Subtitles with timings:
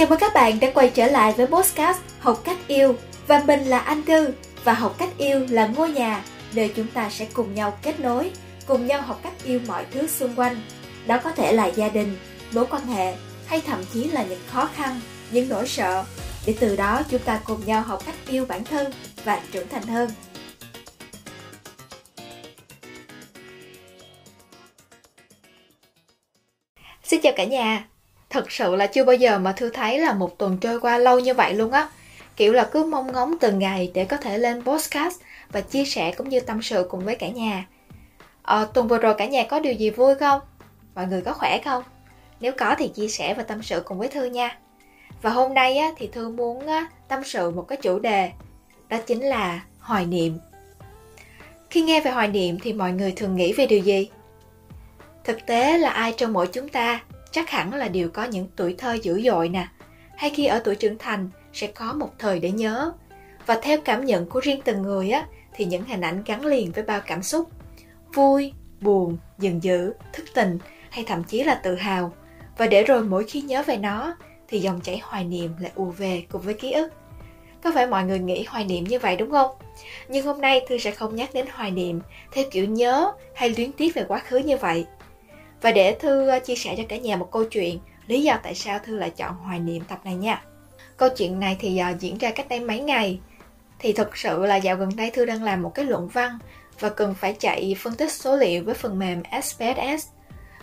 [0.00, 2.94] Chào mừng các bạn đã quay trở lại với podcast Học cách yêu
[3.26, 4.28] và mình là Anh Thư
[4.64, 6.24] và Học cách yêu là ngôi nhà
[6.54, 8.30] nơi chúng ta sẽ cùng nhau kết nối,
[8.66, 10.60] cùng nhau học cách yêu mọi thứ xung quanh.
[11.06, 12.16] Đó có thể là gia đình,
[12.52, 13.14] mối quan hệ
[13.46, 15.00] hay thậm chí là những khó khăn,
[15.30, 16.04] những nỗi sợ
[16.46, 18.92] để từ đó chúng ta cùng nhau học cách yêu bản thân
[19.24, 20.10] và trưởng thành hơn.
[27.04, 27.84] Xin chào cả nhà,
[28.30, 31.18] Thật sự là chưa bao giờ mà Thư thấy là một tuần trôi qua lâu
[31.18, 31.88] như vậy luôn á.
[32.36, 35.20] Kiểu là cứ mong ngóng từng ngày để có thể lên podcast
[35.52, 37.66] và chia sẻ cũng như tâm sự cùng với cả nhà.
[38.42, 40.40] Ờ, tuần vừa rồi cả nhà có điều gì vui không?
[40.94, 41.82] Mọi người có khỏe không?
[42.40, 44.58] Nếu có thì chia sẻ và tâm sự cùng với Thư nha.
[45.22, 48.30] Và hôm nay á, thì Thư muốn á, tâm sự một cái chủ đề,
[48.88, 50.38] đó chính là hoài niệm.
[51.70, 54.10] Khi nghe về hoài niệm thì mọi người thường nghĩ về điều gì?
[55.24, 57.00] Thực tế là ai trong mỗi chúng ta
[57.32, 59.68] chắc hẳn là đều có những tuổi thơ dữ dội nè.
[60.16, 62.92] Hay khi ở tuổi trưởng thành, sẽ có một thời để nhớ.
[63.46, 66.72] Và theo cảm nhận của riêng từng người á, thì những hình ảnh gắn liền
[66.72, 67.50] với bao cảm xúc.
[68.14, 70.58] Vui, buồn, giận dữ, thức tình,
[70.90, 72.12] hay thậm chí là tự hào.
[72.58, 74.16] Và để rồi mỗi khi nhớ về nó,
[74.48, 76.92] thì dòng chảy hoài niệm lại ùa về cùng với ký ức.
[77.62, 79.50] Có phải mọi người nghĩ hoài niệm như vậy đúng không?
[80.08, 82.00] Nhưng hôm nay thư sẽ không nhắc đến hoài niệm
[82.32, 84.86] theo kiểu nhớ hay luyến tiếc về quá khứ như vậy
[85.60, 88.54] và để Thư ờ, chia sẻ cho cả nhà một câu chuyện lý do tại
[88.54, 90.42] sao Thư lại chọn hoài niệm tập này nha.
[90.96, 93.20] Câu chuyện này thì uh, diễn ra cách đây mấy ngày.
[93.78, 96.38] Thì thực sự là dạo gần đây Thư đang làm một cái luận văn
[96.80, 100.08] và cần phải chạy phân tích số liệu với phần mềm SPSS.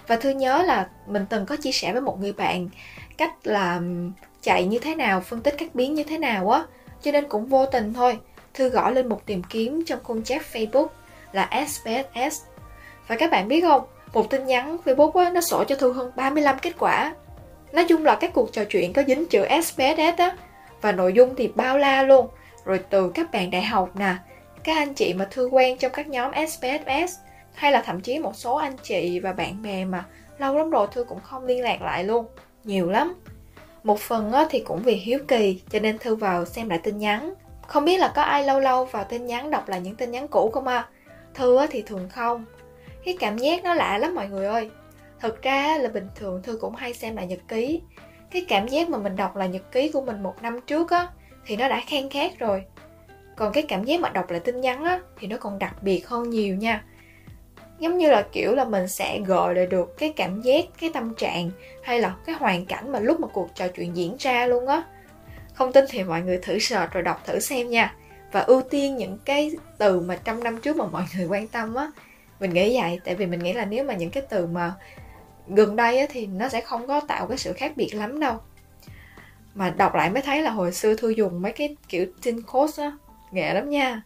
[0.07, 2.69] Và Thư nhớ là mình từng có chia sẻ với một người bạn
[3.17, 3.81] cách là
[4.41, 6.63] chạy như thế nào, phân tích các biến như thế nào á.
[7.01, 8.19] Cho nên cũng vô tình thôi,
[8.53, 10.87] Thư gõ lên một tìm kiếm trong khung chat Facebook
[11.31, 12.41] là SPSS.
[13.07, 16.11] Và các bạn biết không, một tin nhắn Facebook á, nó sổ cho Thư hơn
[16.15, 17.15] 35 kết quả.
[17.71, 20.35] Nói chung là các cuộc trò chuyện có dính chữ SPSS á,
[20.81, 22.27] và nội dung thì bao la luôn.
[22.65, 24.15] Rồi từ các bạn đại học nè,
[24.63, 27.17] các anh chị mà Thư quen trong các nhóm SPSS,
[27.53, 30.05] hay là thậm chí một số anh chị và bạn bè mà
[30.37, 32.25] lâu lắm rồi Thư cũng không liên lạc lại luôn.
[32.63, 33.15] Nhiều lắm.
[33.83, 36.97] Một phần á, thì cũng vì hiếu kỳ cho nên Thư vào xem lại tin
[36.97, 37.33] nhắn.
[37.67, 40.27] Không biết là có ai lâu lâu vào tin nhắn đọc lại những tin nhắn
[40.27, 40.87] cũ không à?
[41.33, 42.45] Thư á, thì thường không
[43.05, 44.69] cái cảm giác nó lạ lắm mọi người ơi.
[45.19, 47.81] Thực ra là bình thường thư cũng hay xem lại nhật ký.
[48.31, 51.07] Cái cảm giác mà mình đọc lại nhật ký của mình một năm trước á,
[51.45, 52.63] thì nó đã khen khác rồi.
[53.35, 56.07] Còn cái cảm giác mà đọc lại tin nhắn á, thì nó còn đặc biệt
[56.07, 56.83] hơn nhiều nha.
[57.79, 61.15] Giống như là, kiểu là, mình sẽ gọi lại được cái cảm giác, cái tâm
[61.15, 61.51] trạng,
[61.83, 64.83] hay là cái hoàn cảnh mà lúc mà cuộc trò chuyện diễn ra luôn á.
[65.53, 67.95] Không tin thì mọi người thử search rồi đọc thử xem nha.
[68.31, 71.75] Và ưu tiên những cái từ mà trăm năm trước mà mọi người quan tâm
[71.75, 71.91] á
[72.39, 74.73] mình nghĩ vậy tại vì mình nghĩ là nếu mà những cái từ mà
[75.47, 78.37] gần đây á, thì nó sẽ không có tạo cái sự khác biệt lắm đâu.
[79.53, 82.83] Mà đọc lại mới thấy là hồi xưa thư dùng mấy cái kiểu tin code
[82.83, 82.91] á
[83.31, 84.01] nghệ lắm nha.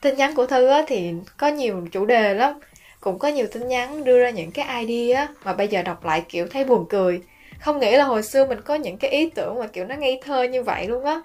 [0.00, 2.60] Tin nhắn của thư á thì có nhiều chủ đề lắm
[3.00, 6.04] cũng có nhiều tin nhắn đưa ra những cái idea á mà bây giờ đọc
[6.04, 7.22] lại kiểu thấy buồn cười.
[7.60, 10.20] Không nghĩ là hồi xưa mình có những cái ý tưởng mà kiểu nó ngây
[10.24, 11.22] thơ như vậy luôn á.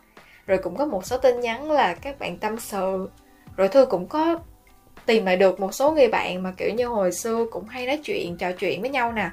[0.47, 3.09] Rồi cũng có một số tin nhắn là các bạn tâm sự
[3.55, 4.39] rồi thư cũng có
[5.07, 7.99] tìm lại được một số người bạn mà kiểu như hồi xưa cũng hay nói
[8.03, 9.29] chuyện trò chuyện với nhau nè.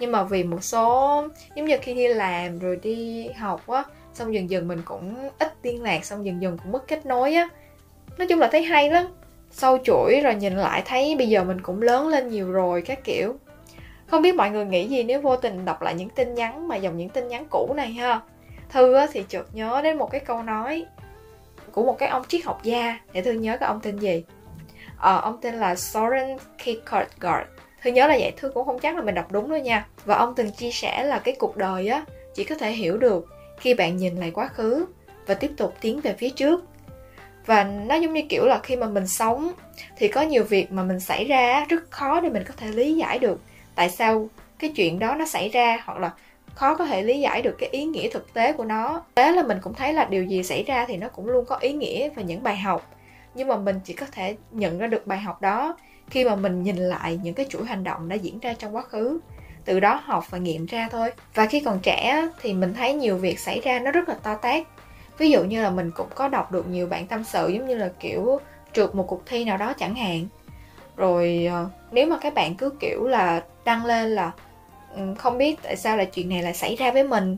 [0.00, 1.22] Nhưng mà vì một số
[1.54, 3.84] giống như khi đi làm rồi đi học á
[4.14, 7.34] xong dần dần mình cũng ít liên lạc xong dần dần cũng mất kết nối
[7.34, 7.48] á.
[8.18, 9.06] Nói chung là thấy hay lắm.
[9.50, 13.04] Sâu chuỗi rồi nhìn lại thấy bây giờ mình cũng lớn lên nhiều rồi các
[13.04, 13.34] kiểu.
[14.06, 16.76] Không biết mọi người nghĩ gì nếu vô tình đọc lại những tin nhắn mà
[16.76, 18.20] dòng những tin nhắn cũ này ha?
[18.68, 20.86] Thư á, thì chợt nhớ đến một cái câu nói
[21.72, 22.98] của một cái ông triết học gia.
[23.12, 24.24] Để thư nhớ cái ông tên gì?
[24.98, 27.48] Ờ, ông tên là Soren Kierkegaard.
[27.82, 29.86] Thư nhớ là vậy, Thư cũng không chắc là mình đọc đúng đâu nha.
[30.04, 32.04] Và ông từng chia sẻ là cái cuộc đời á
[32.34, 33.26] Chỉ có thể hiểu được
[33.60, 34.86] khi bạn nhìn lại quá khứ
[35.26, 36.64] Và tiếp tục tiến về phía trước.
[37.46, 39.52] Và nó giống như kiểu là khi mà mình sống
[39.96, 42.94] Thì có nhiều việc mà mình xảy ra rất khó để mình có thể lý
[42.94, 43.40] giải được
[43.74, 44.28] Tại sao
[44.58, 46.10] cái chuyện đó nó xảy ra Hoặc là
[46.58, 49.04] khó có thể lý giải được cái ý nghĩa thực tế của nó.
[49.14, 51.56] Thế là mình cũng thấy là điều gì xảy ra thì nó cũng luôn có
[51.56, 52.90] ý nghĩa và những bài học
[53.34, 55.76] nhưng mà mình chỉ có thể nhận ra được bài học đó
[56.10, 58.82] khi mà mình nhìn lại những cái chuỗi hành động đã diễn ra trong quá
[58.82, 59.20] khứ.
[59.64, 61.12] Từ đó học và nghiệm ra thôi.
[61.34, 64.34] Và khi còn trẻ thì mình thấy nhiều việc xảy ra nó rất là to
[64.34, 64.62] tát.
[65.18, 67.76] Ví dụ như là mình cũng có đọc được nhiều bạn tâm sự giống như
[67.76, 68.40] là kiểu
[68.72, 70.26] trượt một cuộc thi nào đó chẳng hạn.
[70.96, 74.32] Rồi ờ, nếu mà các bạn cứ kiểu là đăng lên là
[74.94, 77.36] ừ, không biết tại sao là chuyện này lại xảy ra với mình.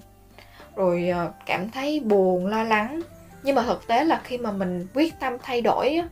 [0.77, 3.01] Rồi ờ, cảm thấy buồn, lo lắng
[3.43, 6.03] nhưng mà thực tế là khi mà mình quyết tâm thay đổi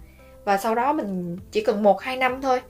[0.45, 2.61] và sau đó mình chỉ cần một, hai năm thôi,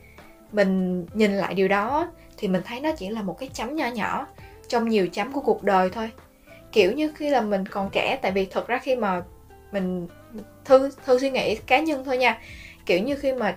[0.53, 3.87] mình nhìn lại điều đó thì mình thấy nó chỉ là một cái chấm nho
[3.87, 4.27] nhỏ
[4.69, 6.11] trong nhiều chấm của cuộc đời thôi.
[6.73, 9.23] Kiểu như khi là mình còn trẻ, tại vì thật ra khi mà
[9.73, 10.09] mình
[10.65, 12.39] thư thư suy nghĩ cá nhân thôi nha,
[12.87, 13.57] kiểu như khi mà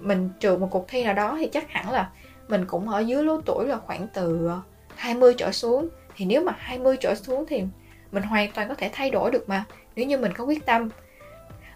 [0.00, 2.10] mình trượt một cuộc thi nào đó thì chắc hẳn là
[2.48, 4.60] mình cũng ở dưới lứa tuổi là khoảng từ ờ,
[4.96, 5.88] 20 trở xuống.
[6.16, 7.62] Thì nếu mà 20 trở xuống thì
[8.12, 9.64] mình hoàn toàn có thể thay đổi được mà
[9.96, 10.88] nếu như mình có quyết tâm.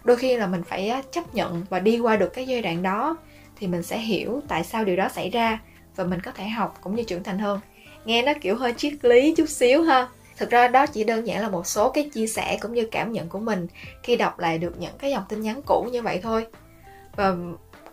[0.03, 3.17] Đôi khi là mình phải chấp nhận và đi qua được cái giai đoạn đó
[3.55, 5.59] thì mình sẽ hiểu tại sao điều đó xảy ra
[5.95, 7.59] và mình có thể học cũng như trưởng thành hơn.
[8.05, 10.07] Nghe nó kiểu hơi triết lý chút xíu ha.
[10.37, 13.11] Thực ra đó chỉ đơn giản là một số cái chia sẻ cũng như cảm
[13.11, 13.67] nhận của mình
[14.03, 16.47] khi đọc lại được những cái dòng tin nhắn cũ như vậy thôi.
[17.15, 17.35] Và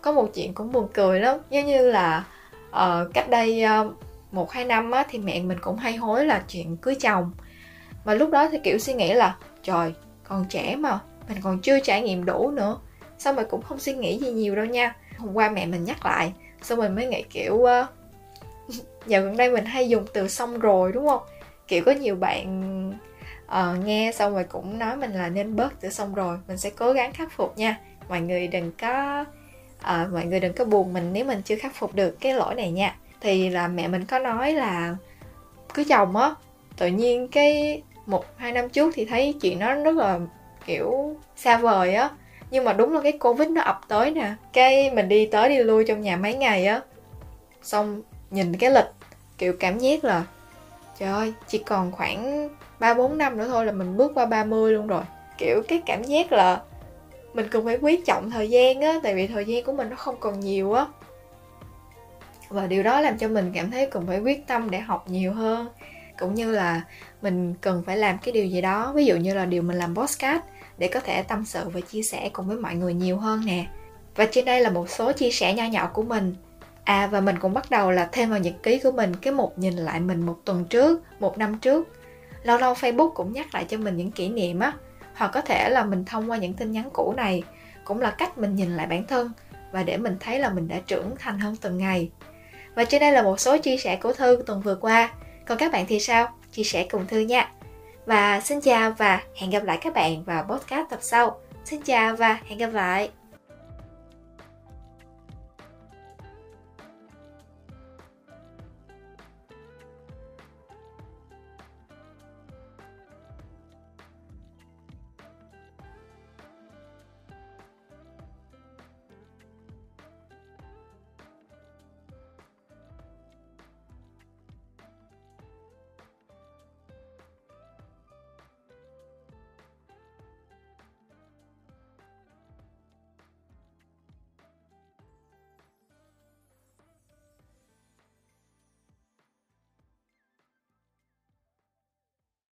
[0.01, 2.23] có một chuyện cũng buồn cười lắm giống như là
[2.69, 3.93] uh, cách đây uh,
[4.31, 7.31] một hai năm á, thì mẹ mình cũng hay hối là chuyện cưới chồng
[8.05, 11.79] mà lúc đó thì kiểu suy nghĩ là trời còn trẻ mà mình còn chưa
[11.79, 12.77] trải nghiệm đủ nữa.
[13.17, 14.95] Xong rồi cũng không suy nghĩ gì nhiều đâu nha.
[15.17, 17.85] Hôm qua mẹ mình nhắc lại xong mình mới nghĩ kiểu uh,
[19.05, 21.21] dạo gần đây mình hay dùng từ xong rồi đúng không?
[21.67, 22.89] Kiểu có nhiều bạn
[23.45, 26.69] uh, nghe xong rồi cũng nói mình là nên bớt từ xong rồi mình sẽ
[26.69, 27.79] cố gắng khắc phục nha.
[28.09, 29.25] Mọi người đừng có
[29.79, 32.55] uh, mọi người đừng có buồn mình nếu mình chưa khắc phục được cái lỗi
[32.55, 32.95] này nha.
[33.21, 34.95] Thì là mẹ mình có nói là
[35.73, 36.35] cưới chồng á
[36.77, 40.19] tự nhiên cái một, hai năm trước thì thấy chuyện nó rất là,
[40.65, 42.09] kiểu, xa vời á.
[42.51, 44.33] Nhưng mà đúng là cái covid nó ập tới nè.
[44.53, 46.81] Cái mình đi tới đi lui trong nhà mấy ngày á.
[47.61, 48.01] Xong
[48.31, 48.89] nhìn cái lịch,
[49.37, 50.23] kiểu cảm giác là,
[50.99, 54.73] trời ơi, chỉ còn khoảng ba bốn năm nữa thôi là mình bước qua 30
[54.73, 55.03] luôn rồi.
[55.37, 56.61] Kiểu cái cảm giác là
[57.33, 59.95] mình cần phải quý trọng thời gian á, tại vì thời gian của mình nó
[59.95, 60.85] không còn nhiều á.
[62.49, 65.33] Và điều đó làm cho mình cảm thấy cần phải quyết tâm để học nhiều
[65.33, 65.67] hơn
[66.19, 66.81] cũng như là
[67.21, 68.93] mình cần phải làm cái điều gì đó.
[68.95, 70.41] Ví dụ như là điều mình làm podcast
[70.77, 73.65] để có thể tâm sự và chia sẻ cùng với mọi người nhiều hơn nè.
[74.15, 76.35] Và trên đây là một số chia sẻ nho nhỏ của mình.
[76.83, 79.59] À và mình cũng bắt đầu là thêm vào nhật ký của mình, cái một
[79.59, 81.87] nhìn lại mình một tuần trước, một năm trước.
[82.43, 84.73] Lâu lâu facebook cũng nhắc lại cho mình những kỷ niệm á.
[85.15, 87.43] Hoặc có thể là mình thông qua những tin nhắn cũ này,
[87.83, 89.31] cũng là cách mình nhìn lại bản thân
[89.71, 92.09] và để mình thấy là mình đã trưởng thành hơn từng ngày.
[92.75, 95.09] Và trên đây là một số chia sẻ của Thư tuần vừa qua.
[95.47, 96.27] Còn các bạn thì sao?
[96.51, 97.51] Chia sẻ cùng Thư nha.
[98.05, 101.39] Và xin chào và hẹn gặp lại các bạn vào podcast tập sau.
[101.65, 103.09] Xin chào và hẹn gặp lại.